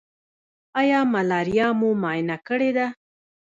[0.81, 2.87] ایا ملاریا مو معاینه کړې ده؟